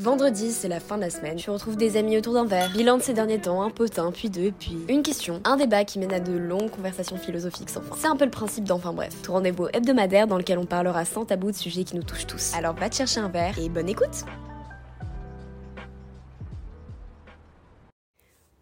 [0.00, 1.36] Vendredi, c'est la fin de la semaine.
[1.36, 2.70] Tu retrouves des amis autour d'un verre.
[2.70, 5.98] Bilan de ces derniers temps, un potin, puis deux, puis une question, un débat qui
[5.98, 7.94] mène à de longues conversations philosophiques sans fin.
[7.98, 9.14] C'est un peu le principe d'enfin bref.
[9.22, 12.54] Tout rendez-vous hebdomadaire dans lequel on parlera sans tabou de sujets qui nous touchent tous.
[12.54, 14.24] Alors va te chercher un verre et bonne écoute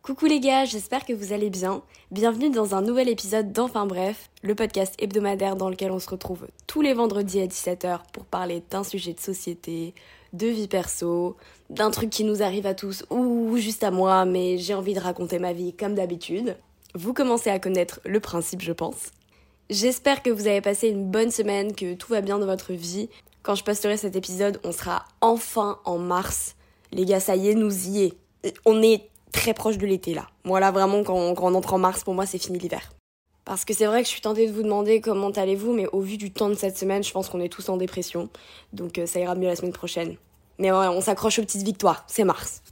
[0.02, 1.82] Coucou les gars, j'espère que vous allez bien.
[2.10, 6.48] Bienvenue dans un nouvel épisode d'Enfin Bref, le podcast hebdomadaire dans lequel on se retrouve
[6.66, 9.94] tous les vendredis à 17h pour parler d'un sujet de société,
[10.32, 11.36] de vie perso,
[11.70, 15.00] d'un truc qui nous arrive à tous ou juste à moi, mais j'ai envie de
[15.00, 16.56] raconter ma vie comme d'habitude.
[16.94, 19.12] Vous commencez à connaître le principe, je pense.
[19.70, 23.10] J'espère que vous avez passé une bonne semaine, que tout va bien dans votre vie.
[23.42, 26.56] Quand je posterai cet épisode, on sera enfin en mars.
[26.92, 28.14] Les gars, ça y est, nous y est.
[28.64, 30.26] On est très proche de l'été là.
[30.44, 32.90] Voilà, vraiment, quand, quand on entre en mars, pour moi, c'est fini l'hiver.
[33.48, 36.00] Parce que c'est vrai que je suis tentée de vous demander comment allez-vous, mais au
[36.00, 38.28] vu du temps de cette semaine, je pense qu'on est tous en dépression.
[38.74, 40.16] Donc euh, ça ira mieux la semaine prochaine.
[40.58, 42.62] Mais ouais, on s'accroche aux petites victoires, c'est mars.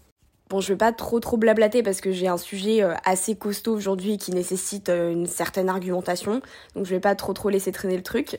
[0.51, 3.73] Bon, je vais pas trop trop blablater parce que j'ai un sujet euh, assez costaud
[3.73, 6.43] aujourd'hui qui nécessite euh, une certaine argumentation.
[6.75, 8.39] Donc je vais pas trop trop laisser traîner le truc.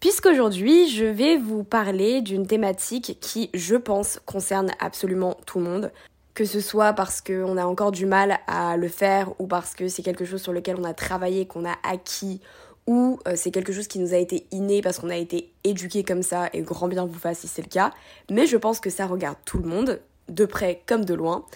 [0.00, 5.92] Puisqu'aujourd'hui, je vais vous parler d'une thématique qui, je pense, concerne absolument tout le monde
[6.36, 9.88] que ce soit parce qu'on a encore du mal à le faire ou parce que
[9.88, 12.42] c'est quelque chose sur lequel on a travaillé, qu'on a acquis
[12.86, 16.04] ou euh, c'est quelque chose qui nous a été inné parce qu'on a été éduqué
[16.04, 17.90] comme ça et grand bien vous fasse si c'est le cas.
[18.30, 21.46] Mais je pense que ça regarde tout le monde, de près comme de loin.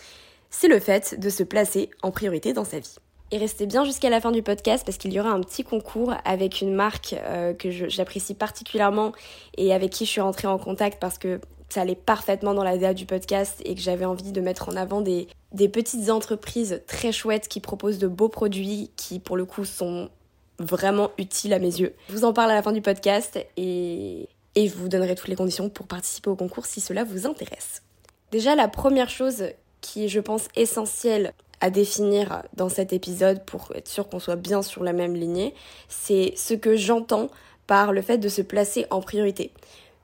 [0.49, 2.97] C'est le fait de se placer en priorité dans sa vie.
[3.33, 6.15] Et restez bien jusqu'à la fin du podcast parce qu'il y aura un petit concours
[6.25, 9.13] avec une marque euh, que j'apprécie particulièrement
[9.59, 11.39] et avec qui je suis rentrée en contact parce que
[11.71, 14.77] ça allait parfaitement dans la DA du podcast et que j'avais envie de mettre en
[14.77, 19.45] avant des, des petites entreprises très chouettes qui proposent de beaux produits qui pour le
[19.45, 20.11] coup sont
[20.59, 21.95] vraiment utiles à mes yeux.
[22.09, 25.29] Je vous en parle à la fin du podcast et, et je vous donnerai toutes
[25.29, 27.83] les conditions pour participer au concours si cela vous intéresse.
[28.31, 29.45] Déjà la première chose
[29.81, 34.37] qui est je pense essentielle à définir dans cet épisode pour être sûr qu'on soit
[34.37, 35.55] bien sur la même lignée,
[35.89, 37.29] c'est ce que j'entends
[37.67, 39.53] par le fait de se placer en priorité.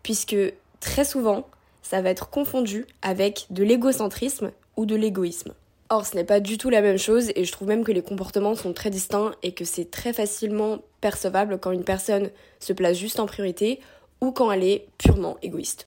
[0.02, 0.36] Puisque
[0.80, 1.46] très souvent,
[1.88, 5.54] ça va être confondu avec de l'égocentrisme ou de l'égoïsme.
[5.88, 8.02] Or, ce n'est pas du tout la même chose et je trouve même que les
[8.02, 12.96] comportements sont très distincts et que c'est très facilement percevable quand une personne se place
[12.96, 13.78] juste en priorité
[14.20, 15.86] ou quand elle est purement égoïste.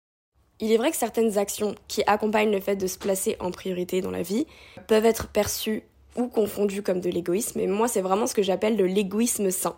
[0.62, 4.00] Il est vrai que certaines actions qui accompagnent le fait de se placer en priorité
[4.00, 4.48] dans la vie
[4.88, 5.84] peuvent être perçues
[6.16, 9.76] ou confondues comme de l'égoïsme, et moi c'est vraiment ce que j'appelle de l'égoïsme sain.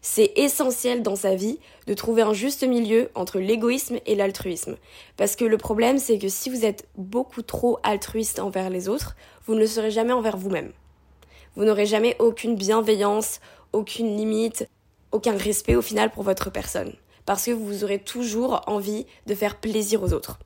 [0.00, 4.76] C'est essentiel dans sa vie de trouver un juste milieu entre l'égoïsme et l'altruisme.
[5.16, 9.16] Parce que le problème, c'est que si vous êtes beaucoup trop altruiste envers les autres,
[9.46, 10.72] vous ne le serez jamais envers vous-même.
[11.56, 13.40] Vous n'aurez jamais aucune bienveillance,
[13.72, 14.68] aucune limite,
[15.12, 16.92] aucun respect au final pour votre personne.
[17.26, 20.38] Parce que vous aurez toujours envie de faire plaisir aux autres.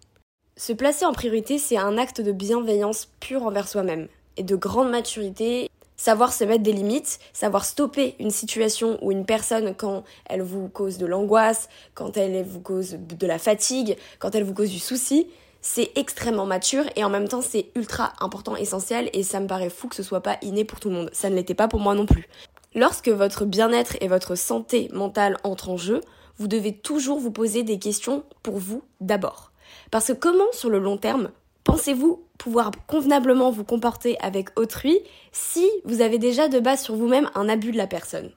[0.56, 4.90] Se placer en priorité, c'est un acte de bienveillance pure envers soi-même et de grande
[4.90, 5.70] maturité
[6.02, 10.68] savoir se mettre des limites, savoir stopper une situation ou une personne quand elle vous
[10.68, 14.80] cause de l'angoisse, quand elle vous cause de la fatigue, quand elle vous cause du
[14.80, 15.28] souci,
[15.60, 19.70] c'est extrêmement mature et en même temps c'est ultra important, essentiel et ça me paraît
[19.70, 21.10] fou que ce soit pas inné pour tout le monde.
[21.12, 22.26] Ça ne l'était pas pour moi non plus.
[22.74, 26.00] Lorsque votre bien-être et votre santé mentale entrent en jeu,
[26.36, 29.52] vous devez toujours vous poser des questions pour vous d'abord.
[29.92, 31.30] Parce que comment sur le long terme
[31.64, 34.98] Pensez-vous pouvoir convenablement vous comporter avec autrui
[35.30, 38.32] si vous avez déjà de base sur vous-même un abus de la personne?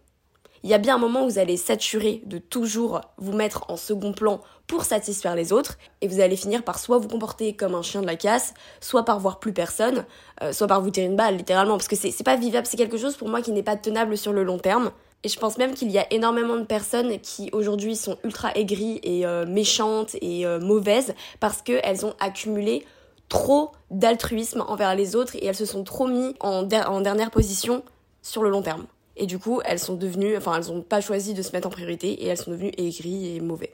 [0.64, 3.78] Il y a bien un moment où vous allez saturer de toujours vous mettre en
[3.78, 7.76] second plan pour satisfaire les autres et vous allez finir par soit vous comporter comme
[7.76, 10.06] un chien de la casse, soit par voir plus personne,
[10.42, 12.98] euh, soit par vous tirer une balle littéralement parce que c'est pas vivable, c'est quelque
[12.98, 14.92] chose pour moi qui n'est pas tenable sur le long terme.
[15.24, 19.00] Et je pense même qu'il y a énormément de personnes qui aujourd'hui sont ultra aigries
[19.04, 22.86] et euh, méchantes et euh, mauvaises parce qu'elles ont accumulé
[23.30, 27.84] trop d'altruisme envers les autres et elles se sont trop mis en, dernière position
[28.22, 28.86] sur le long terme.
[29.18, 31.72] Et du coup, elles sont devenues, enfin, elles n'ont pas choisi de se mettre en
[31.72, 33.74] priorité et elles sont devenues aigries et mauvais.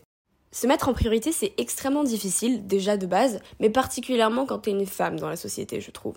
[0.51, 4.85] Se mettre en priorité, c'est extrêmement difficile, déjà de base, mais particulièrement quand t'es une
[4.85, 6.15] femme dans la société, je trouve.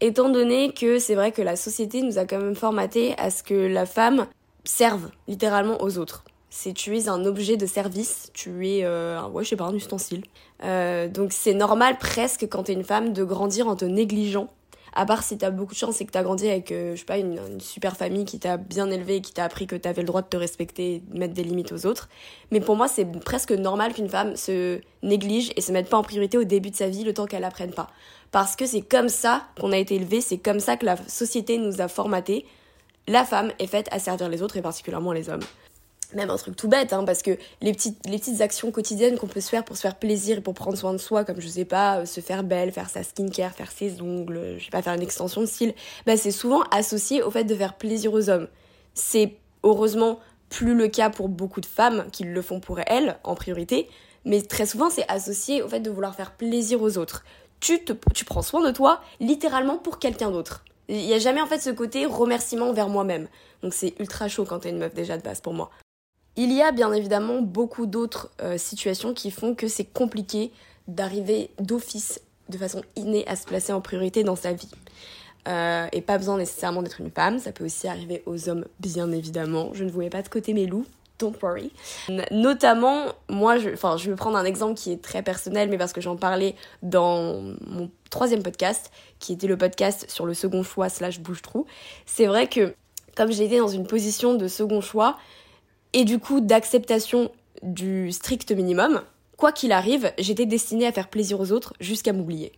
[0.00, 3.42] Étant donné que c'est vrai que la société nous a quand même formaté à ce
[3.42, 4.26] que la femme
[4.64, 9.42] serve littéralement aux autres c'est tu es un objet de service, tu es, euh, ouais,
[9.42, 10.22] je sais pas, un ustensile.
[10.62, 14.48] Euh, donc c'est normal presque quand t'es une femme de grandir en te négligeant.
[14.94, 17.06] À part si t'as beaucoup de chance et que t'as grandi avec, euh, je sais
[17.06, 20.06] pas, une, super famille qui t'a bien élevé et qui t'a appris que t'avais le
[20.06, 22.10] droit de te respecter et de mettre des limites aux autres.
[22.50, 26.02] Mais pour moi, c'est presque normal qu'une femme se néglige et se mette pas en
[26.02, 27.88] priorité au début de sa vie le temps qu'elle apprenne pas.
[28.30, 31.56] Parce que c'est comme ça qu'on a été élevé, c'est comme ça que la société
[31.56, 32.44] nous a formaté.
[33.08, 35.40] La femme est faite à servir les autres et particulièrement les hommes.
[36.14, 39.26] Même un truc tout bête, hein, parce que les petites, les petites actions quotidiennes qu'on
[39.26, 41.48] peut se faire pour se faire plaisir et pour prendre soin de soi, comme je
[41.48, 44.82] sais pas, euh, se faire belle, faire sa skincare, faire ses ongles, je sais pas,
[44.82, 45.74] faire une extension de cils,
[46.06, 48.48] bah c'est souvent associé au fait de faire plaisir aux hommes.
[48.94, 53.34] C'est heureusement plus le cas pour beaucoup de femmes qui le font pour elles en
[53.34, 53.88] priorité,
[54.24, 57.24] mais très souvent c'est associé au fait de vouloir faire plaisir aux autres.
[57.60, 60.64] Tu, te, tu prends soin de toi littéralement pour quelqu'un d'autre.
[60.88, 63.28] Il n'y a jamais en fait ce côté remerciement vers moi-même.
[63.62, 65.70] Donc c'est ultra chaud quand t'es une meuf déjà de base pour moi.
[66.36, 70.50] Il y a bien évidemment beaucoup d'autres euh, situations qui font que c'est compliqué
[70.88, 74.70] d'arriver d'office de façon innée à se placer en priorité dans sa vie.
[75.48, 79.10] Euh, et pas besoin nécessairement d'être une femme, ça peut aussi arriver aux hommes bien
[79.10, 79.70] évidemment.
[79.74, 80.86] Je ne voulais pas de côté mes loups,
[81.18, 81.72] don't worry.
[82.30, 86.00] Notamment, moi, enfin, je vais prendre un exemple qui est très personnel, mais parce que
[86.00, 91.20] j'en parlais dans mon troisième podcast, qui était le podcast sur le second choix slash
[91.20, 91.66] bouche-trou.
[92.06, 92.74] C'est vrai que,
[93.16, 95.18] comme j'ai été dans une position de second choix,
[95.92, 97.30] et du coup d'acceptation
[97.62, 99.02] du strict minimum,
[99.36, 102.52] quoi qu'il arrive, j'étais destinée à faire plaisir aux autres jusqu'à m'oublier.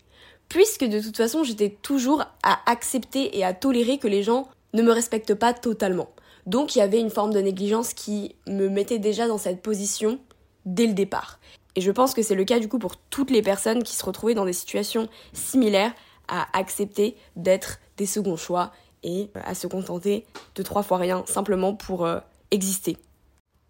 [0.49, 4.83] Puisque de toute façon, j'étais toujours à accepter et à tolérer que les gens ne
[4.83, 6.09] me respectent pas totalement.
[6.47, 10.19] Donc il y avait une forme de négligence qui me mettait déjà dans cette position
[10.67, 11.39] dès le départ.
[11.77, 14.05] Et je pense que c'est le cas du coup pour toutes les personnes qui se
[14.05, 15.93] retrouvaient dans des situations similaires
[16.29, 18.73] à accepter d'être des seconds choix
[19.03, 22.21] et à se contenter de trois fois rien simplement pour euh,
[22.51, 22.97] exister.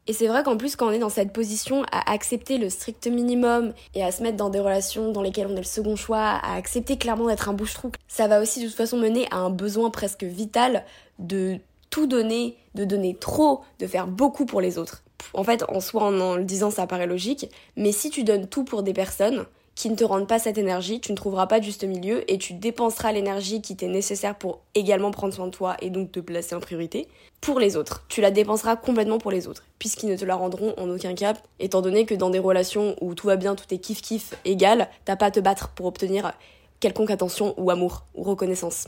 [0.06, 3.06] Et c'est vrai qu'en plus, quand on est dans cette position à accepter le strict
[3.06, 6.20] minimum et à se mettre dans des relations dans lesquelles on est le second choix,
[6.20, 9.50] à accepter clairement d'être un bouche-trou, ça va aussi de toute façon mener à un
[9.50, 10.84] besoin presque vital
[11.18, 11.58] de
[11.88, 15.04] tout donner, de donner trop, de faire beaucoup pour les autres.
[15.32, 18.64] En fait, en soi, en, le disant, ça paraît logique, mais si tu donnes tout
[18.64, 21.64] pour des personnes, qui ne te rendent pas cette énergie, tu ne trouveras pas de
[21.64, 25.76] juste milieu et tu dépenseras l'énergie qui t'est nécessaire pour également prendre soin de toi
[25.80, 27.08] et donc te placer en priorité
[27.40, 28.04] pour les autres.
[28.08, 31.34] Tu la dépenseras complètement pour les autres, puisqu'ils ne te la rendront en aucun cas,
[31.58, 34.88] étant donné que dans des relations où tout va bien, tout est kiff kiff égal,
[35.04, 36.32] t'as pas à te battre pour obtenir
[36.78, 38.86] quelconque attention ou amour ou reconnaissance.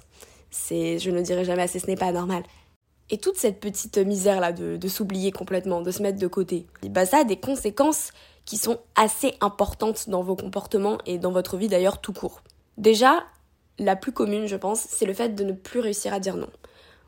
[0.50, 2.44] C'est, je ne le dirai jamais assez, ce n'est pas normal.
[3.10, 6.66] Et toute cette petite misère là de, de s'oublier complètement, de se mettre de côté,
[6.90, 8.10] bah ça a des conséquences
[8.46, 12.42] qui sont assez importantes dans vos comportements et dans votre vie d'ailleurs tout court.
[12.78, 13.24] Déjà,
[13.78, 16.48] la plus commune, je pense, c'est le fait de ne plus réussir à dire non.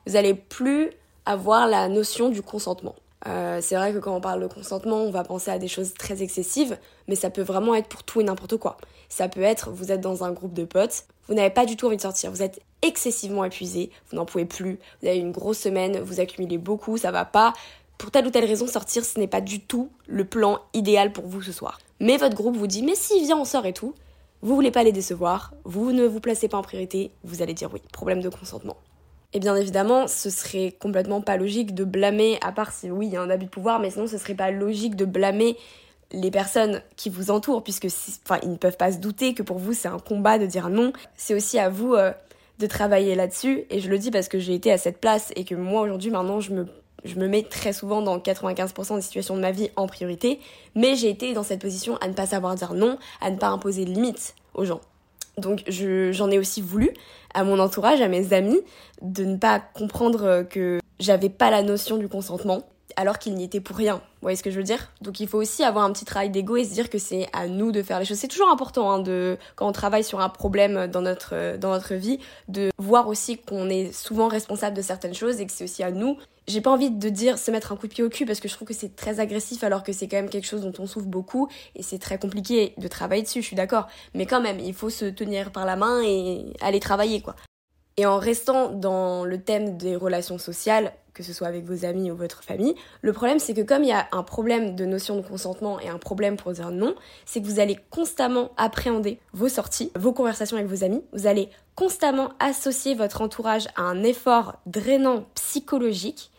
[0.06, 0.90] Vous allez plus
[1.24, 2.94] avoir la notion du consentement.
[3.26, 5.94] Euh, c'est vrai que quand on parle de consentement, on va penser à des choses
[5.94, 8.76] très excessives, mais ça peut vraiment être pour tout et n'importe quoi.
[9.08, 11.86] Ça peut être, vous êtes dans un groupe de potes, vous n'avez pas du tout
[11.86, 15.58] envie de sortir, vous êtes excessivement épuisé, vous n'en pouvez plus, vous avez une grosse
[15.58, 17.52] semaine, vous accumulez beaucoup, ça va pas,
[17.98, 21.26] pour telle ou telle raison, sortir, ce n'est pas du tout le plan idéal pour
[21.26, 21.78] vous ce soir.
[22.00, 23.94] Mais votre groupe vous dit, mais si, viens, on sort et tout.
[24.40, 27.70] Vous voulez pas les décevoir, vous ne vous placez pas en priorité, vous allez dire
[27.72, 27.82] oui.
[27.92, 28.76] Problème de consentement.
[29.32, 33.12] Et bien évidemment, ce serait complètement pas logique de blâmer, à part si oui, il
[33.12, 35.56] y a un abus de pouvoir, mais sinon ce serait pas logique de blâmer
[36.12, 37.88] les personnes qui vous entourent, puisque
[38.24, 40.70] enfin, ils ne peuvent pas se douter que pour vous c'est un combat de dire
[40.70, 40.92] non.
[41.16, 42.12] C'est aussi à vous euh,
[42.60, 45.44] de travailler là-dessus, et je le dis parce que j'ai été à cette place et
[45.44, 46.66] que moi aujourd'hui maintenant je me
[47.04, 50.40] je me mets très souvent dans 95% des situations de ma vie en priorité,
[50.74, 53.48] mais j'ai été dans cette position à ne pas savoir dire non, à ne pas
[53.48, 54.80] imposer de limites aux gens.
[55.36, 56.90] Donc j'en ai aussi voulu
[57.32, 58.60] à mon entourage, à mes amis,
[59.02, 62.64] de ne pas comprendre que j'avais pas la notion du consentement
[62.98, 63.94] alors qu'il n'y était pour rien.
[63.94, 64.90] Vous voyez ce que je veux dire?
[65.02, 67.46] Donc il faut aussi avoir un petit travail d'ego et se dire que c'est à
[67.46, 68.18] nous de faire les choses.
[68.18, 71.94] C'est toujours important hein, de quand on travaille sur un problème dans notre dans notre
[71.94, 72.18] vie
[72.48, 75.92] de voir aussi qu'on est souvent responsable de certaines choses et que c'est aussi à
[75.92, 78.40] nous j'ai pas envie de dire se mettre un coup de pied au cul parce
[78.40, 80.72] que je trouve que c'est très agressif alors que c'est quand même quelque chose dont
[80.78, 83.86] on souffre beaucoup et c'est très compliqué de travailler dessus, je suis d'accord.
[84.14, 87.36] Mais quand même, il faut se tenir par la main et aller travailler quoi.
[87.98, 92.12] Et en restant dans le thème des relations sociales, que ce soit avec vos amis
[92.12, 95.16] ou votre famille, le problème c'est que comme il y a un problème de notion
[95.16, 96.94] de consentement et un problème pour dire non,
[97.26, 101.48] c'est que vous allez constamment appréhender vos sorties, vos conversations avec vos amis, vous allez
[101.74, 106.30] constamment associer votre entourage à un effort drainant psychologique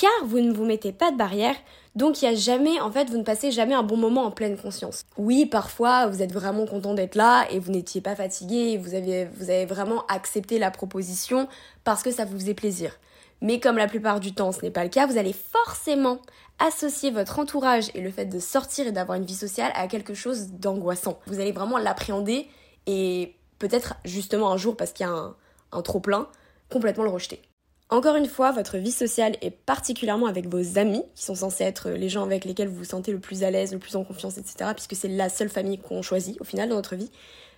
[0.00, 1.54] car vous ne vous mettez pas de barrière,
[1.94, 4.30] donc il y a jamais, en fait, vous ne passez jamais un bon moment en
[4.30, 5.02] pleine conscience.
[5.18, 9.66] Oui, parfois, vous êtes vraiment content d'être là et vous n'étiez pas fatigué, vous avez,
[9.66, 11.48] vraiment accepté la proposition
[11.84, 12.98] parce que ça vous faisait plaisir.
[13.42, 16.20] Mais comme la plupart du temps ce n'est pas le cas, vous allez forcément
[16.58, 20.14] associer votre entourage et le fait de sortir et d'avoir une vie sociale à quelque
[20.14, 21.18] chose d'angoissant.
[21.26, 22.48] Vous allez vraiment l'appréhender
[22.86, 25.36] et peut-être justement un jour, parce qu'il y a un,
[25.72, 26.26] un trop plein,
[26.70, 27.42] complètement le rejeter.
[27.90, 31.90] Encore une fois, votre vie sociale est particulièrement avec vos amis, qui sont censés être
[31.90, 34.38] les gens avec lesquels vous vous sentez le plus à l'aise, le plus en confiance,
[34.38, 37.10] etc., puisque c'est la seule famille qu'on choisit au final dans notre vie.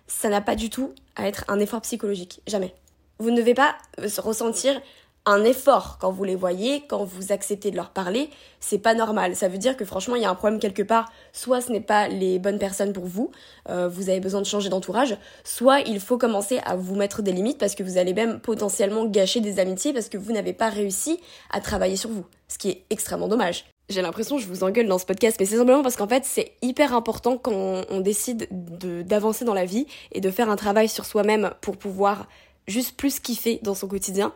[0.06, 2.74] Ça n'a pas du tout à être un effort psychologique, jamais.
[3.18, 3.76] Vous ne devez pas
[4.18, 4.80] ressentir
[5.24, 8.28] un effort quand vous les voyez, quand vous acceptez de leur parler,
[8.60, 9.36] c'est pas normal.
[9.36, 11.12] Ça veut dire que franchement, il y a un problème quelque part.
[11.32, 13.30] Soit ce n'est pas les bonnes personnes pour vous,
[13.68, 17.32] euh, vous avez besoin de changer d'entourage, soit il faut commencer à vous mettre des
[17.32, 20.70] limites parce que vous allez même potentiellement gâcher des amitiés parce que vous n'avez pas
[20.70, 23.64] réussi à travailler sur vous, ce qui est extrêmement dommage.
[23.88, 26.24] J'ai l'impression que je vous engueule dans ce podcast, mais c'est simplement parce qu'en fait,
[26.24, 27.52] c'est hyper important quand
[27.90, 32.26] on, décide d'avancer dans la vie et de faire un travail sur soi-même pour pouvoir
[32.66, 34.32] juste plus kiffer dans son quotidien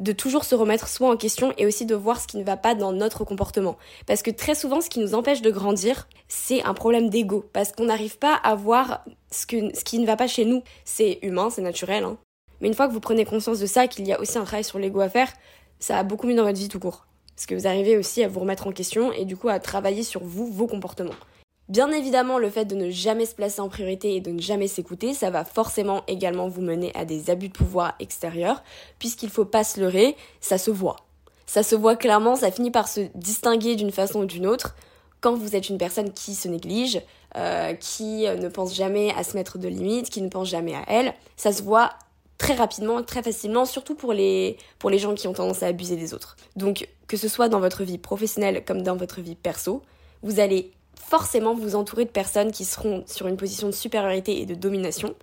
[0.00, 2.56] de toujours se remettre soi en question et aussi de voir ce qui ne va
[2.56, 3.76] pas dans notre comportement.
[4.06, 7.44] Parce que très souvent, ce qui nous empêche de grandir, c'est un problème d'ego.
[7.52, 10.62] Parce qu'on n'arrive pas à voir ce, que, ce qui ne va pas chez nous.
[10.84, 12.04] C'est humain, c'est naturel.
[12.04, 12.16] Hein.
[12.60, 14.64] Mais une fois que vous prenez conscience de ça, qu'il y a aussi un travail
[14.64, 15.32] sur l'ego à faire,
[15.78, 17.06] ça va beaucoup mieux dans votre vie tout court.
[17.36, 20.02] Parce que vous arrivez aussi à vous remettre en question et du coup à travailler
[20.02, 21.14] sur vous, vos comportements.
[21.70, 24.66] Bien évidemment, le fait de ne jamais se placer en priorité et de ne jamais
[24.66, 28.64] s'écouter, ça va forcément également vous mener à des abus de pouvoir extérieurs,
[28.98, 30.96] puisqu'il faut pas se leurrer, ça se voit.
[31.46, 34.74] Ça se voit clairement, ça finit par se distinguer d'une façon ou d'une autre
[35.20, 37.02] quand vous êtes une personne qui se néglige,
[37.36, 40.82] euh, qui ne pense jamais à se mettre de limites, qui ne pense jamais à
[40.88, 41.14] elle.
[41.36, 41.90] Ça se voit
[42.36, 45.94] très rapidement, très facilement, surtout pour les, pour les gens qui ont tendance à abuser
[45.94, 46.36] des autres.
[46.56, 49.82] Donc, que ce soit dans votre vie professionnelle comme dans votre vie perso,
[50.22, 54.46] vous allez forcément vous entourer de personnes qui seront sur une position de supériorité et
[54.46, 55.14] de domination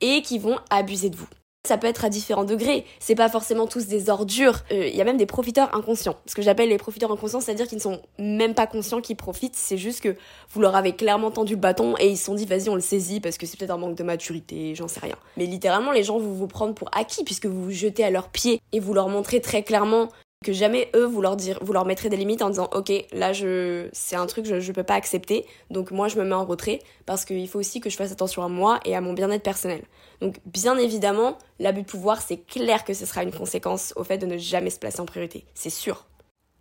[0.00, 1.28] et qui vont abuser de vous.
[1.64, 5.00] Ça peut être à différents degrés, c'est pas forcément tous des ordures, euh, il y
[5.00, 6.16] a même des profiteurs inconscients.
[6.26, 9.54] Ce que j'appelle les profiteurs inconscients, c'est-à-dire qu'ils ne sont même pas conscients qu'ils profitent,
[9.54, 10.16] c'est juste que
[10.50, 12.80] vous leur avez clairement tendu le bâton et ils se sont dit vas-y on le
[12.80, 15.14] saisit parce que c'est peut-être un manque de maturité, j'en sais rien.
[15.36, 18.28] Mais littéralement les gens vont vous prendre pour acquis puisque vous vous jetez à leurs
[18.28, 20.08] pieds et vous leur montrez très clairement
[20.42, 23.32] que jamais eux vous leur dire vous leur mettrez des limites en disant ok là
[23.32, 25.46] je c'est un truc je, je peux pas accepter.
[25.70, 28.42] Donc moi je me mets en retrait parce qu'il faut aussi que je fasse attention
[28.42, 29.82] à moi et à mon bien-être personnel.
[30.20, 34.18] Donc bien évidemment l'abus de pouvoir c'est clair que ce sera une conséquence au fait
[34.18, 35.46] de ne jamais se placer en priorité.
[35.54, 36.06] C'est sûr.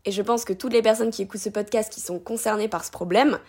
[0.05, 2.83] Et je pense que toutes les personnes qui écoutent ce podcast qui sont concernées par
[2.83, 3.39] ce problème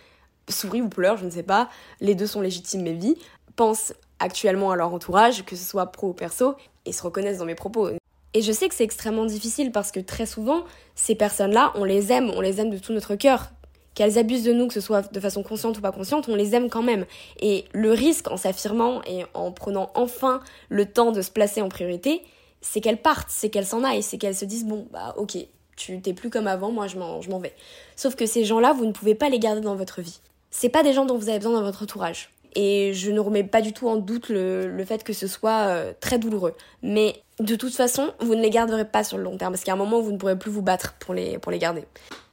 [0.49, 1.69] sourient ou pleurent je ne sais pas
[2.01, 3.15] les deux sont légitimes mais vie
[3.55, 7.45] pensent actuellement à leur entourage que ce soit pro ou perso et se reconnaissent dans
[7.45, 7.89] mes propos
[8.33, 10.63] et je sais que c'est extrêmement difficile parce que très souvent,
[10.95, 13.51] ces personnes-là, on les aime, on les aime de tout notre cœur.
[13.93, 16.55] Qu'elles abusent de nous, que ce soit de façon consciente ou pas consciente, on les
[16.55, 17.05] aime quand même.
[17.39, 21.69] Et le risque en s'affirmant et en prenant enfin le temps de se placer en
[21.69, 22.23] priorité,
[22.61, 25.37] c'est qu'elles partent, c'est qu'elles s'en aillent, c'est qu'elles se disent bon, bah ok,
[25.75, 27.53] tu t'es plus comme avant, moi je m'en vais.
[27.95, 30.19] Sauf que ces gens-là, vous ne pouvez pas les garder dans votre vie.
[30.49, 32.29] C'est pas des gens dont vous avez besoin dans votre entourage.
[32.55, 35.93] Et je ne remets pas du tout en doute le, fait que ce soit euh,
[35.99, 36.55] très douloureux.
[36.81, 39.73] Mais de toute façon, vous ne les garderez pas sur le long terme, parce a
[39.73, 41.85] un moment vous ne pourrez plus vous battre pour les, pour les garder.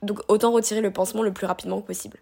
[0.03, 2.19] Donc autant retirer le pansement le plus rapidement possible.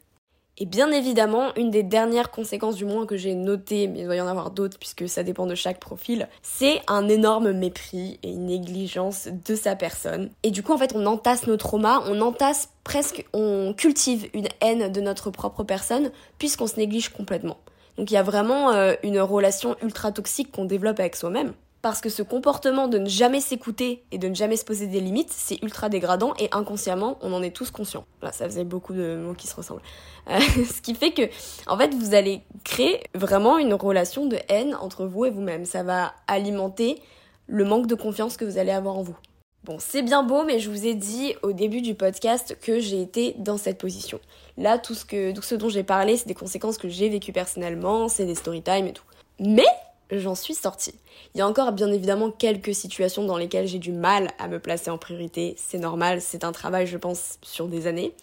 [0.60, 4.16] Et bien évidemment, une des dernières conséquences du moins que j'ai notées, mais il doit
[4.16, 8.30] y en avoir d'autres puisque ça dépend de chaque profil, c'est un énorme mépris et
[8.30, 10.30] une négligence de sa personne.
[10.42, 14.48] Et du coup, en fait, on entasse nos traumas, on entasse presque, on cultive une
[14.60, 17.58] haine de notre propre personne puisqu'on se néglige complètement.
[17.98, 21.52] Donc il y a vraiment euh, une relation ultra toxique qu'on développe avec soi-même.
[21.82, 25.00] Parce que ce comportement de ne jamais s'écouter et de ne jamais se poser des
[25.00, 28.04] limites, c'est ultra dégradant et inconsciemment, on en est tous conscients.
[28.20, 29.82] Là, ça faisait beaucoup de mots qui se ressemblent.
[30.28, 30.38] Euh,
[30.72, 31.22] ce qui fait que,
[31.68, 35.64] en fait, vous allez créer vraiment une relation de haine entre vous et vous-même.
[35.64, 37.00] Ça va alimenter
[37.46, 39.16] le manque de confiance que vous allez avoir en vous.
[39.64, 43.02] Bon, c'est bien beau, mais je vous ai dit au début du podcast que j'ai
[43.02, 44.20] été dans cette position.
[44.56, 48.34] Là, tout ce, dont j'ai parlé, c'est des conséquences que j'ai vécues personnellement, c'est des
[48.34, 49.04] story time et tout.
[49.40, 49.66] Mais
[50.10, 50.94] j'en suis sortie.
[51.34, 54.58] Il y a encore bien évidemment quelques situations dans lesquelles j'ai du mal à me
[54.58, 55.54] placer en priorité.
[55.58, 58.14] C'est normal, c'est un travail, je pense, sur des années.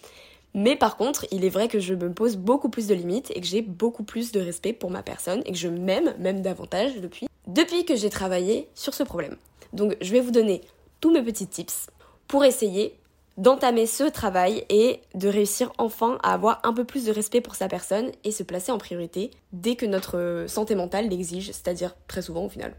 [0.54, 3.40] Mais par contre, il est vrai que je me pose beaucoup plus de limites et
[3.40, 6.96] que j'ai beaucoup plus de respect pour ma personne et que je m'aime même davantage
[6.96, 9.36] depuis, depuis que j'ai travaillé sur ce problème.
[9.74, 10.62] Donc je vais vous donner
[11.00, 11.88] tous mes petits tips
[12.28, 12.98] pour essayer
[13.36, 17.54] d'entamer ce travail et de réussir enfin à avoir un peu plus de respect pour
[17.54, 22.22] sa personne et se placer en priorité dès que notre santé mentale l'exige, c'est-à-dire très
[22.22, 22.74] souvent au final.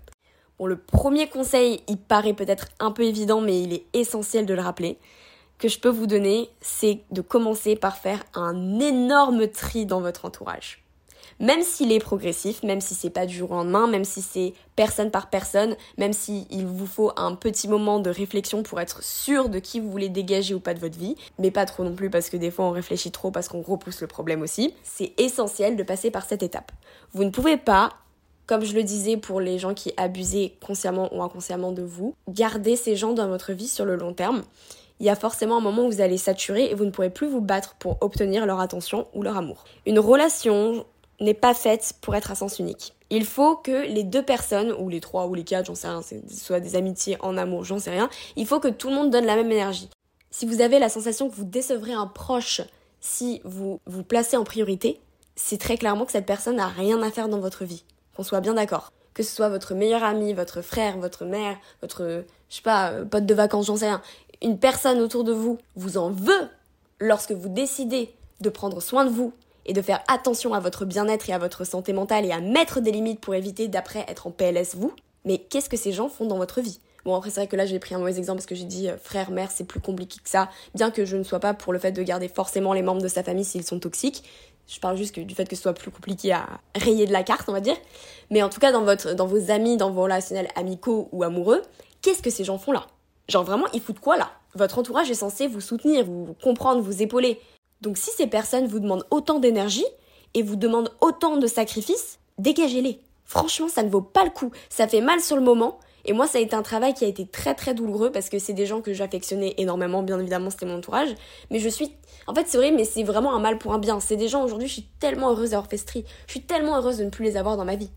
[0.57, 4.55] Bon, le premier conseil, il paraît peut-être un peu évident, mais il est essentiel de
[4.55, 4.97] le rappeler,
[5.59, 10.25] que je peux vous donner, c'est de commencer par faire un énorme tri dans votre
[10.25, 10.86] entourage
[11.39, 14.53] même s'il est progressif, même si c'est pas du jour au lendemain, même si c'est
[14.75, 19.49] personne par personne, même s'il vous faut un petit moment de réflexion pour être sûr
[19.49, 22.09] de qui vous voulez dégager ou pas de votre vie, mais pas trop non plus
[22.09, 25.75] parce que des fois on réfléchit trop parce qu'on repousse le problème aussi, c'est essentiel
[25.75, 26.71] de passer par cette étape.
[27.13, 27.93] Vous ne pouvez pas
[28.47, 32.77] comme je le disais pour les gens qui abusaient consciemment ou inconsciemment de vous, garder
[32.77, 34.41] ces gens dans votre vie sur le long terme.
[34.99, 37.27] Il y a forcément un moment où vous allez saturer et vous ne pourrez plus
[37.27, 39.65] vous battre pour obtenir leur attention ou leur amour.
[39.85, 40.85] Une relation
[41.19, 42.93] n'est pas faite pour être à sens unique.
[43.09, 46.01] Il faut que les deux personnes, ou les trois, ou les quatre, j'en sais rien,
[46.29, 49.25] soit des amitiés en amour, j'en sais rien, il faut que tout le monde donne
[49.25, 49.89] la même énergie.
[50.29, 52.61] Si vous avez la sensation que vous décevrez un proche
[52.99, 54.99] si vous vous placez en priorité,
[55.35, 57.83] c'est très clairement que cette personne n'a rien à faire dans votre vie.
[58.15, 58.91] Qu'on soit bien d'accord.
[59.13, 63.05] Que ce soit votre meilleur ami, votre frère, votre mère, votre, je sais pas, euh,
[63.05, 64.01] pote de vacances, j'en sais rien.
[64.41, 66.49] Une personne autour de vous vous en veut
[66.99, 69.33] lorsque vous décidez de prendre soin de vous
[69.67, 72.79] et de faire attention à votre bien-être et à votre santé mentale et à mettre
[72.79, 74.93] des limites pour éviter d'après être en PLS vous.
[75.25, 76.79] Mais qu'est-ce que ces gens font dans votre vie?
[77.05, 78.89] Bon, après, c'est vrai que là, j'ai pris un mauvais exemple parce que j'ai dit
[78.89, 80.49] euh, frère, mère, c'est plus compliqué que ça.
[80.75, 83.07] Bien que je ne sois pas pour le fait de garder forcément les membres de
[83.07, 84.23] sa famille s'ils sont toxiques.
[84.67, 86.45] Je parle juste du fait que ce soit plus compliqué à
[86.75, 87.77] rayer de la carte, on va dire.
[88.29, 88.83] Mais en tout cas, dans,
[89.15, 91.61] dans vos amis, dans vos relationnels amicaux ou amoureux,
[92.01, 92.85] qu'est-ce que ces gens font là?
[93.29, 94.31] Genre vraiment, ils foutent quoi là?
[94.55, 97.39] Votre entourage est censé vous soutenir, vous comprendre, vous épauler.
[97.81, 99.85] Donc si ces personnes vous demandent autant d'énergie
[100.33, 102.99] et vous demandent autant de sacrifices, dégagez-les.
[103.25, 104.51] Franchement, ça ne vaut pas le coup.
[104.69, 105.79] Ça fait mal sur le moment.
[106.05, 108.39] Et moi, ça a été un travail qui a été très très douloureux parce que
[108.39, 111.09] c'est des gens que j'affectionnais énormément, bien évidemment, c'était mon entourage.
[111.51, 111.91] Mais je suis.
[112.27, 113.99] En fait, c'est vrai, mais c'est vraiment un mal pour un bien.
[113.99, 117.03] C'est des gens aujourd'hui, je suis tellement heureuse d'avoir fait Je suis tellement heureuse de
[117.03, 117.89] ne plus les avoir dans ma vie.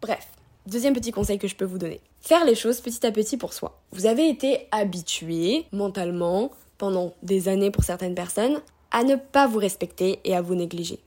[0.00, 0.28] Bref,
[0.66, 2.00] deuxième petit conseil que je peux vous donner.
[2.20, 3.80] Faire les choses petit à petit pour soi.
[3.90, 9.58] Vous avez été habitué mentalement, pendant des années pour certaines personnes, à ne pas vous
[9.58, 10.98] respecter et à vous négliger.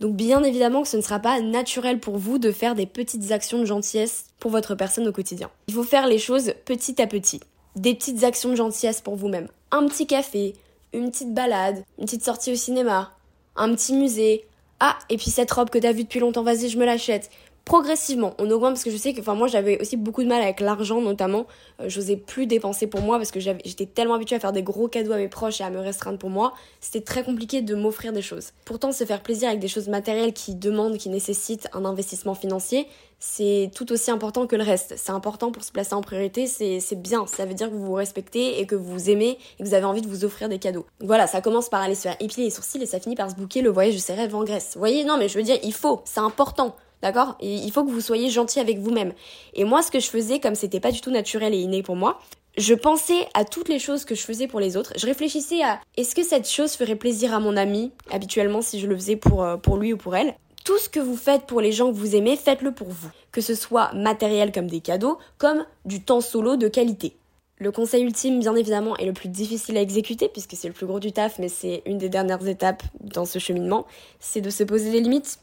[0.00, 3.32] Donc bien évidemment que ce ne sera pas naturel pour vous de faire des petites
[3.32, 5.50] actions de gentillesse pour votre personne au quotidien.
[5.66, 7.40] Il faut faire les choses petit à petit.
[7.74, 9.48] Des petites actions de gentillesse pour vous-même.
[9.70, 10.54] Un petit café,
[10.92, 13.12] une petite balade, une petite sortie au cinéma,
[13.56, 14.44] un petit musée.
[14.80, 17.30] Ah, et puis cette robe que t'as vue depuis longtemps, vas-y, je me l'achète
[17.68, 20.40] progressivement, on augmente parce que je sais que, enfin, moi j'avais aussi beaucoup de mal
[20.40, 21.46] avec l'argent notamment.
[21.80, 24.88] Euh, j'osais plus dépenser pour moi parce que j'étais tellement habituée à faire des gros
[24.88, 26.54] cadeaux à mes proches et à me restreindre pour moi.
[26.80, 28.52] C'était très compliqué de m'offrir des choses.
[28.64, 32.86] Pourtant, se faire plaisir avec des choses matérielles qui demandent, qui nécessitent un investissement financier,
[33.18, 34.94] c'est tout aussi important que le reste.
[34.96, 37.26] C'est important pour se placer en priorité, c'est bien.
[37.26, 39.74] Ça veut dire que vous vous respectez et que vous vous aimez et que vous
[39.74, 40.86] avez envie de vous offrir des cadeaux.
[41.00, 43.34] voilà, ça commence par aller se faire épiler les sourcils et ça finit par se
[43.34, 44.70] bouquer le voyage de ses rêves en Grèce.
[44.72, 46.74] Vous voyez, non mais je veux dire, il faut, c'est important.
[47.02, 47.36] D'accord?
[47.40, 49.12] Il faut que vous soyez gentil avec vous-même.
[49.54, 51.96] Et moi, ce que je faisais, comme c'était pas du tout naturel et inné pour
[51.96, 52.18] moi,
[52.56, 54.92] je pensais à toutes les choses que je faisais pour les autres.
[54.96, 58.88] Je réfléchissais à est-ce que cette chose ferait plaisir à mon ami, habituellement si je
[58.88, 60.34] le faisais pour, euh, pour lui ou pour elle?
[60.64, 63.10] Tout ce que vous faites pour les gens que vous aimez, faites-le pour vous.
[63.30, 67.14] Que ce soit matériel comme des cadeaux, comme du temps solo de qualité.
[67.60, 70.86] Le conseil ultime, bien évidemment, est le plus difficile à exécuter puisque c'est le plus
[70.86, 73.86] gros du taf, mais c'est une des dernières étapes dans ce cheminement,
[74.20, 75.40] c'est de se poser des limites.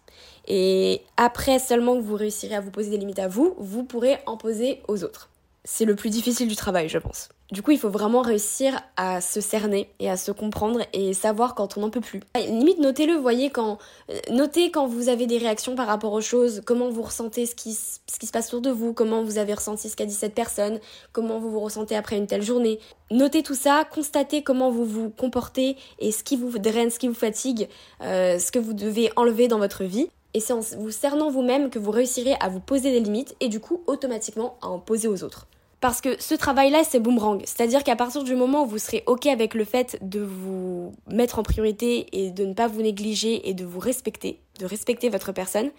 [0.47, 4.17] Et après seulement que vous réussirez à vous poser des limites à vous, vous pourrez
[4.28, 5.30] en poser aux autres.
[5.65, 7.30] C'est le plus difficile du travail, je pense.
[7.52, 11.54] Du coup, il faut vraiment réussir à se cerner et à se comprendre et savoir
[11.54, 12.22] quand on n'en peut plus.
[12.36, 13.78] Limite, notez-le, voyez, quand,
[14.10, 17.54] euh, notez quand vous avez des réactions par rapport aux choses, comment vous ressentez ce
[17.54, 20.80] qui, se passe autour de vous, comment vous avez ressenti ce qu'a dit cette personne,
[21.12, 22.80] comment vous vous ressentez après une telle journée.
[23.12, 27.08] Notez tout ça, constatez comment vous vous comportez et ce qui vous draine, ce qui
[27.08, 27.70] vous fatigue,
[28.02, 30.10] euh, ce que vous devez enlever dans votre vie.
[30.34, 33.50] Et c'est en vous cernant vous-même que vous réussirez à vous poser des limites et
[33.50, 35.48] du coup automatiquement à en poser aux autres.
[35.86, 37.43] Parce que ce travail-là, c'est boomerang.
[37.45, 41.38] C'est-à-dire qu'à partir du moment où vous serez OK avec le fait de vous mettre
[41.38, 45.32] en priorité et de ne pas vous négliger et de vous respecter, de respecter votre
[45.32, 45.69] personne,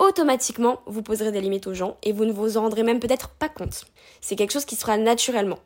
[0.00, 3.28] automatiquement, vous poserez des limites aux gens et vous ne vous en rendrez même peut-être
[3.28, 3.84] pas compte.
[4.20, 5.60] C'est quelque chose qui sera naturellement.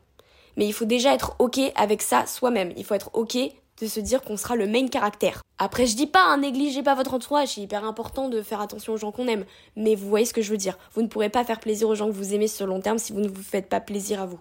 [0.58, 2.74] Mais il faut déjà être OK avec ça soi-même.
[2.76, 3.38] Il faut être OK
[3.80, 5.42] de se dire qu'on sera le main caractère.
[5.58, 8.94] Après, je dis pas, hein, négligez pas votre entourage, c'est hyper important de faire attention
[8.94, 9.44] aux gens qu'on aime.
[9.76, 10.78] Mais vous voyez ce que je veux dire.
[10.94, 13.12] Vous ne pourrez pas faire plaisir aux gens que vous aimez sur long terme si
[13.12, 14.40] vous ne vous faites pas plaisir à vous.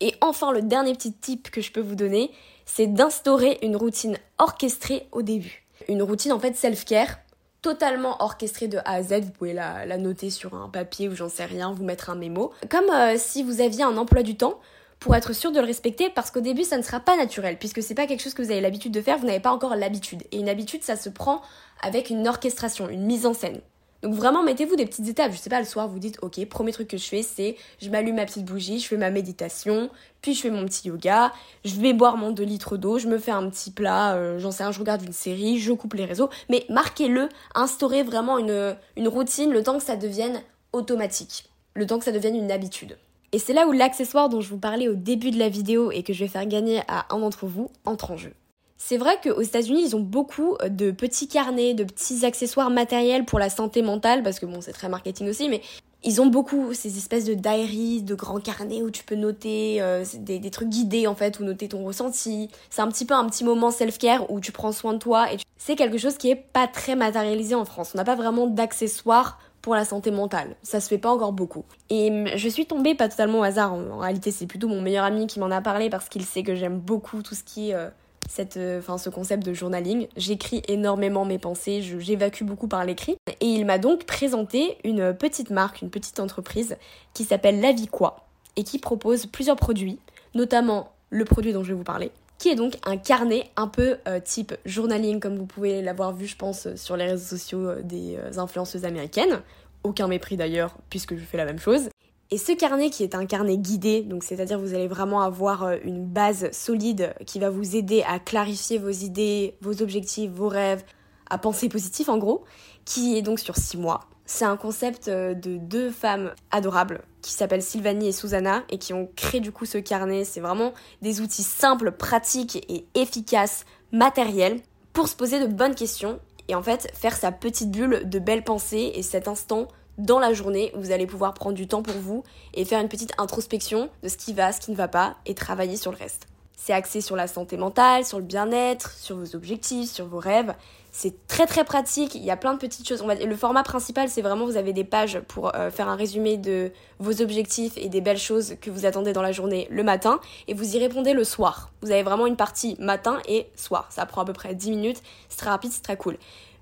[0.00, 2.30] Et enfin, le dernier petit tip que je peux vous donner,
[2.66, 5.64] c'est d'instaurer une routine orchestrée au début.
[5.88, 7.18] Une routine en fait self-care,
[7.62, 9.20] totalement orchestrée de A à Z.
[9.22, 12.52] Vous pouvez la, noter sur un papier ou j'en sais rien, vous mettre un mémo.
[12.70, 14.60] Comme euh, si vous aviez un emploi du temps
[15.00, 17.82] pour être sûr de le respecter parce qu'au début ça ne sera pas naturel puisque
[17.82, 20.24] c'est pas quelque chose que vous avez l'habitude de faire, vous n'avez pas encore l'habitude.
[20.32, 21.42] Et une habitude ça se prend
[21.82, 23.60] avec une orchestration, une mise en scène.
[24.02, 26.70] Donc vraiment mettez-vous des petites étapes, je sais pas le soir vous dites OK, premier
[26.70, 29.90] truc que je fais c'est je m'allume ma petite bougie, je fais ma méditation,
[30.22, 31.32] puis je fais mon petit yoga,
[31.64, 34.52] je vais boire mon 2 litres d'eau, je me fais un petit plat, euh, j'en
[34.52, 38.76] sais rien, je regarde une série, je coupe les réseaux, mais marquez-le, instaurez vraiment une,
[38.96, 42.96] une routine le temps que ça devienne automatique, le temps que ça devienne une habitude.
[43.32, 46.02] Et c'est là où l'accessoire dont je vous parlais au début de la vidéo et
[46.02, 48.32] que je vais faire gagner à un d'entre vous entre en jeu.
[48.78, 53.38] C'est vrai qu'aux États-Unis, ils ont beaucoup de petits carnets, de petits accessoires matériels pour
[53.40, 55.60] la santé mentale, parce que bon, c'est très marketing aussi, mais
[56.04, 60.04] ils ont beaucoup ces espèces de diaries, de grands carnets où tu peux noter euh,
[60.14, 62.50] des, trucs guidés en fait, ou noter ton ressenti.
[62.70, 65.38] C'est un petit peu un petit moment self-care où tu prends soin de toi et
[65.56, 67.90] c'est quelque chose qui est pas très matérialisé en France.
[67.94, 70.56] On n'a pas vraiment d'accessoires pour la santé mentale.
[70.62, 71.62] Ça se fait pas encore beaucoup.
[71.90, 73.74] Et je suis tombée pas totalement au hasard.
[73.74, 76.54] En, réalité, c'est plutôt mon meilleur ami qui m'en a parlé parce qu'il sait que
[76.54, 77.90] j'aime beaucoup tout ce qui est euh,
[78.30, 80.08] cette, euh, ce concept de journaling.
[80.16, 83.18] J'écris énormément mes pensées, j'évacue beaucoup par l'écrit.
[83.42, 86.78] Et il m'a donc présenté une petite marque, une petite entreprise
[87.12, 88.24] qui s'appelle La Vie Quoi
[88.56, 89.98] et qui propose plusieurs produits,
[90.34, 93.98] notamment le produit dont je vais vous parler, qui est donc un carnet un peu
[94.06, 97.74] euh, type journaling, comme vous pouvez l'avoir vu, je pense, euh, sur les réseaux sociaux
[97.82, 99.42] des influenceuses américaines.
[99.84, 101.88] Aucun mépris d'ailleurs, puisque je fais la même chose.
[102.30, 105.76] Et ce carnet qui est un carnet guidé, donc c'est-à-dire vous allez vraiment avoir euh,
[105.82, 110.84] une base solide qui va vous aider à clarifier vos idées, vos objectifs, vos rêves,
[111.30, 112.44] à penser positif en gros,
[112.84, 114.00] qui est donc sur 6 mois.
[114.30, 118.92] C'est un concept euh, de deux femmes adorables qui s'appellent Sylvanie et Susanna et qui
[118.92, 120.24] ont créé du coup ce carnet.
[120.24, 124.60] C'est vraiment des outils simples, pratiques et efficaces, matériels
[124.92, 128.44] pour se poser de bonnes questions et en fait faire sa petite bulle de belles
[128.44, 132.22] pensées et cet instant dans la journée vous allez pouvoir prendre du temps pour vous
[132.52, 135.34] et faire une petite introspection de ce qui va, ce qui ne va pas et
[135.34, 136.26] travailler sur le reste.
[136.60, 140.52] C'est axé sur la santé mentale, sur le bien-être, sur vos objectifs, sur vos rêves.
[140.90, 143.04] C'est très très pratique, il y a plein de petites choses.
[143.04, 146.72] Le format principal, c'est vraiment vous avez des pages pour euh, faire un résumé de
[146.98, 150.54] vos objectifs et des belles choses que vous attendez dans la journée le matin et
[150.54, 151.70] vous y répondez le soir.
[151.82, 153.86] Vous avez vraiment une partie matin et soir.
[153.90, 156.16] Ça prend à peu près 10 minutes, c'est très rapide, c'est très cool.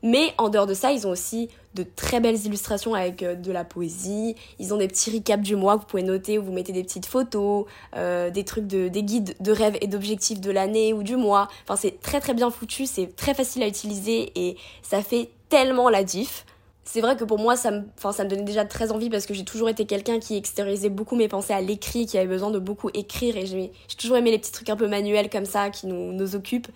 [0.07, 3.51] Mais en dehors de ça, ils ont aussi de très belles illustrations avec euh, de
[3.51, 4.37] la poésie.
[4.61, 6.85] Ils ont des petits recaps du mois que vous pouvez noter où vous mettez des
[6.85, 7.64] petites photos,
[7.97, 11.49] euh, des trucs de, des guides de rêves et d'objectifs de l'année ou du mois.
[11.64, 15.88] Enfin, c'est très très bien foutu, c'est très facile à utiliser et ça fait tellement
[15.88, 16.47] la diff.
[16.85, 19.45] C'est vrai que pour moi, ça me, me donnait déjà très envie parce que j'ai
[19.45, 22.90] toujours été quelqu'un qui extériorisait beaucoup mes pensées à l'écrit, qui avait besoin de beaucoup
[22.95, 26.37] écrire et j'ai toujours aimé les petits trucs un peu manuels comme ça qui nous
[26.37, 26.69] occupent.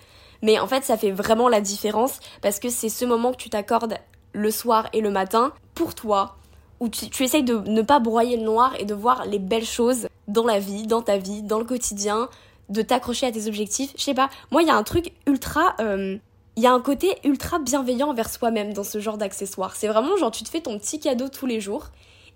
[0.42, 3.50] Mais en fait, ça fait vraiment la différence parce que c'est ce moment que tu
[3.50, 3.96] t'accordes
[4.33, 6.37] le soir et le matin pour toi,
[6.79, 9.64] où tu, tu, essayes de ne pas broyer le noir et de voir les belles
[9.64, 12.29] choses dans la vie, dans ta vie, dans le quotidien,
[12.68, 13.92] de t'accrocher à tes objectifs.
[13.96, 15.74] Je sais pas, moi il y a un truc ultra...
[15.81, 16.16] Euh,
[16.57, 19.76] il y a un côté ultra bienveillant envers soi-même dans ce genre d'accessoires.
[19.76, 21.87] C'est vraiment genre tu te fais ton petit cadeau tous les jours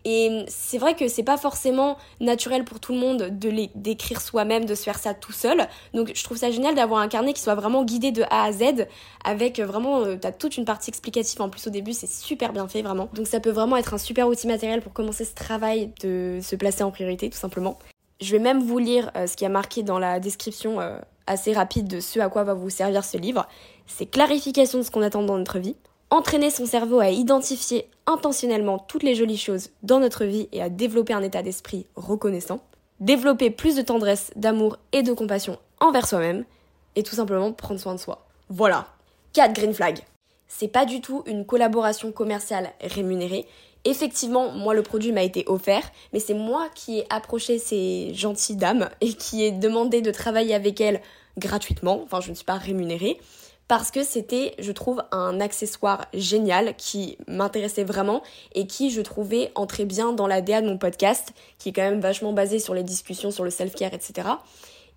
[0.05, 4.65] et c'est vrai que c'est pas forcément naturel pour tout le monde de d'écrire soi-même,
[4.67, 5.67] de se faire ça tout seul.
[5.95, 8.53] Donc je trouve ça génial d'avoir un carnet qui soit vraiment guidé de A à
[8.53, 8.87] Z
[9.25, 12.69] avec vraiment euh, t'as toute une partie explicative en plus au début, c'est super bien
[12.69, 13.09] fait vraiment.
[13.15, 16.57] Donc ça peut vraiment être un super outil matériel pour commencer ce travail de se
[16.57, 17.79] placer en priorité tout simplement.
[18.21, 21.53] Je vais même vous lire euh, ce qui a marqué dans la description euh, assez
[21.53, 23.47] rapide de ce à quoi va vous servir ce livre.
[23.87, 25.77] C'est clarification de ce qu'on attend dans notre vie,
[26.15, 30.69] entraîner son cerveau à identifier intentionnellement toutes les jolies choses dans notre vie et à
[30.69, 32.61] développer un état d'esprit reconnaissant,
[33.01, 36.45] développer plus de tendresse, d'amour et de compassion envers soi-même,
[36.95, 38.25] et tout simplement prendre soin de soi.
[38.49, 38.87] Voilà.
[39.33, 40.05] 4 green flags.
[40.47, 43.45] C'est pas du tout une collaboration commerciale rémunérée.
[43.85, 48.55] Effectivement, moi le produit m'a été offert, mais c'est moi qui ai approché ces gentilles
[48.55, 51.03] dames et qui ai demandé de travailler avec elles
[51.39, 53.19] gratuitement, enfin je ne suis pas rémunérée,
[53.69, 58.23] parce que c'était, je trouve, un accessoire génial qui m'intéressait vraiment
[58.55, 61.83] et qui, je trouvais, entrait bien dans la DA de mon podcast, qui est quand
[61.83, 64.29] même vachement basé sur les discussions sur le self-care, etc.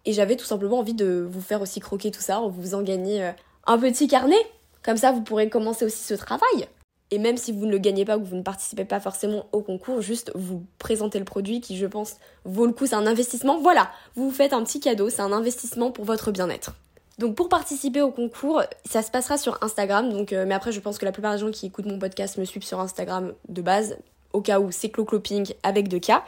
[0.06, 2.82] Et j'avais tout simplement envie de vous faire aussi croquer tout ça, en vous en
[2.82, 3.32] gagner euh,
[3.68, 4.36] un petit carnet.
[4.84, 6.68] Comme ça, vous pourrez commencer aussi ce travail.
[7.10, 9.46] Et même si vous ne le gagnez pas ou que vous ne participez pas forcément
[9.54, 13.08] au concours, juste vous présentez le produit qui, je pense, vaut le coup, c'est un
[13.08, 13.60] investissement.
[13.60, 16.74] Voilà, vous vous faites un petit cadeau, c'est un investissement pour votre bien-être.
[17.18, 20.26] Donc pour participer au concours, ça se passera sur Instagram.
[20.32, 22.46] Euh, mais après, je pense que la plupart des gens qui écoutent mon podcast me
[22.46, 23.98] suivent sur Instagram de base.
[24.34, 26.24] Au cas où c'est Clocloping avec deux cas.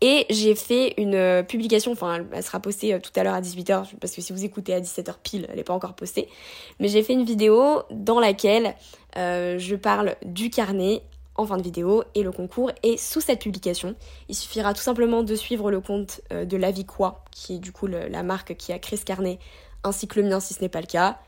[0.00, 3.40] Et j'ai fait une euh, publication, enfin elle sera postée euh, tout à l'heure à
[3.40, 6.28] 18h, parce que si vous écoutez à 17h pile, elle n'est pas encore postée.
[6.80, 8.74] Mais j'ai fait une vidéo dans laquelle
[9.14, 11.02] je parle du carnet
[11.36, 13.94] en fin de vidéo et le concours est sous cette publication.
[14.28, 16.86] Il suffira tout simplement de suivre le compte de La Vie
[17.30, 19.38] qui est du coup la marque qui a créé ce carnet
[19.84, 21.18] ainsi que le mien si ce n'est pas le cas.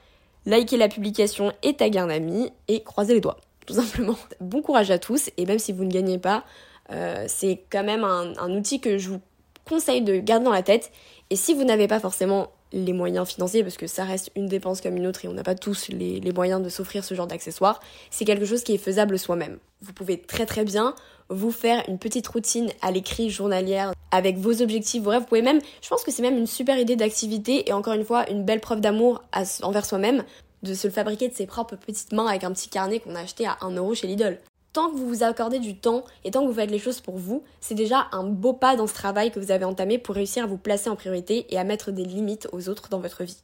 [0.47, 4.17] Likez la publication et taguer un ami et croisez les doigts, tout simplement.
[4.40, 6.45] Bon courage à tous et même si vous ne gagnez pas,
[6.93, 9.21] euh, c'est quand même un, outil que je vous
[9.67, 10.93] conseille de garder dans la tête.
[11.31, 14.81] Et si vous n'avez pas forcément les moyens financiers, parce que ça reste une dépense
[14.81, 17.27] comme une autre et on n'a pas tous les, les moyens de s'offrir ce genre
[17.27, 19.59] d'accessoires, c'est quelque chose qui est faisable soi-même.
[19.81, 20.95] Vous pouvez très très bien
[21.28, 25.20] vous faire une petite routine à l'écrit journalière avec vos objectifs, vos rêves.
[25.20, 28.04] Vous pouvez même, je pense que c'est même une super idée d'activité et encore une
[28.04, 29.22] fois, une belle preuve d'amour
[29.62, 30.24] envers soi-même
[30.62, 33.20] de se le fabriquer de ses propres petites mains avec un petit carnet qu'on a
[33.20, 34.38] acheté à 1 euro chez Lidl.
[34.72, 37.16] Tant que vous vous accordez du temps et tant que vous faites les choses pour
[37.16, 40.44] vous, c'est déjà un beau pas dans ce travail que vous avez entamé pour réussir
[40.44, 43.37] à vous placer en priorité et à mettre des limites aux autres dans votre vie.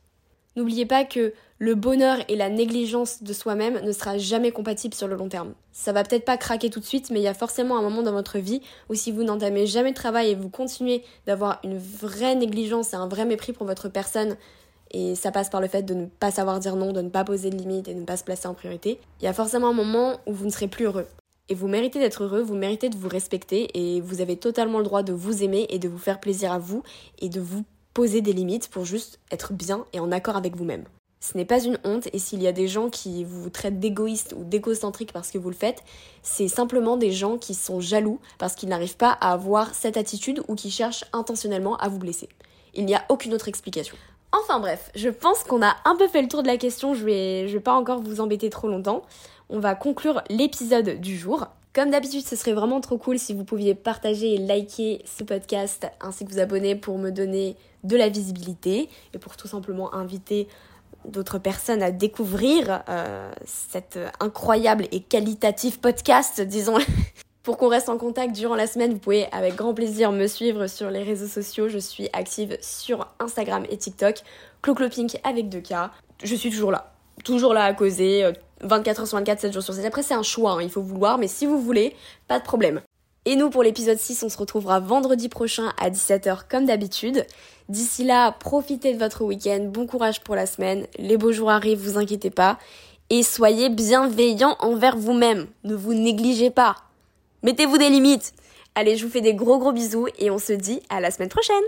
[0.57, 5.07] N'oubliez pas que le bonheur et la négligence de soi-même ne sera jamais compatible sur
[5.07, 5.53] le long terme.
[5.73, 8.03] Ça va peut-être pas craquer tout de suite, mais il y a forcément un moment
[8.03, 11.79] dans votre vie où si vous n'entamez jamais de travail et vous continuez d'avoir une
[11.79, 14.37] vraie négligence et un vrai mépris pour votre personne,
[14.91, 17.25] et ça passe par le fait de ne pas savoir dire non, de ne pas
[17.25, 19.69] poser de limites et de ne pas se placer en priorité, il y a forcément
[19.69, 21.07] un moment où vous ne serez plus heureux.
[21.49, 24.85] Et vous méritez d'être heureux, vous méritez de vous respecter et vous avez totalement le
[24.85, 26.83] droit de vous aimer et de vous faire plaisir à vous
[27.21, 30.85] et de vous poser des limites pour juste être bien et en accord avec vous-même.
[31.23, 34.35] Ce n'est pas une honte et s'il y a des gens qui vous traitent d'égoïste
[34.39, 35.83] ou d'égocentrique parce que vous le faites,
[36.23, 40.43] c'est simplement des gens qui sont jaloux parce qu'ils n'arrivent pas à avoir cette attitude
[40.49, 42.31] ou qui cherchent intentionnellement à vous blesser.
[42.73, 43.97] Il n'y a aucune autre explication.
[44.33, 47.05] Enfin bref, je pense qu'on a un peu fait le tour de la question, je
[47.05, 49.03] vais, je vais pas encore vous embêter trop longtemps.
[49.51, 51.49] On va conclure l'épisode du jour.
[51.73, 55.87] Comme d'habitude, ce serait vraiment trop cool si vous pouviez partager et liker ce podcast
[56.01, 60.49] ainsi que vous abonner pour me donner de la visibilité et pour tout simplement inviter
[61.05, 66.79] d'autres personnes à découvrir euh, cet incroyable et qualitatif podcast, disons.
[67.43, 70.67] Pour qu'on reste en contact durant la semaine, vous pouvez avec grand plaisir me suivre
[70.67, 71.71] sur les réseaux sociaux.
[71.71, 74.17] Je suis active sur Instagram et TikTok.
[74.61, 75.89] Cloclopink avec 2K.
[76.23, 76.93] Je suis toujours là.
[77.25, 78.31] Toujours là à causer.
[78.63, 79.85] 24 h sur 24, 7 jours sur 7.
[79.85, 81.95] Après, c'est un choix, hein, il faut vouloir, mais si vous voulez,
[82.29, 82.81] pas de problème.
[83.27, 87.27] Et nous, pour l'épisode 6, on se retrouvera vendredi prochain à 17h comme d'habitude.
[87.69, 91.81] D'ici là, profitez de votre week-end, bon courage pour la semaine, les beaux jours arrivent,
[91.81, 92.59] vous inquiétez pas.
[93.11, 96.77] Et soyez bienveillants envers vous-même, ne vous négligez pas.
[97.43, 98.33] Mettez-vous des limites.
[98.75, 101.29] Allez, je vous fais des gros gros bisous et on se dit à la semaine
[101.29, 101.63] prochaine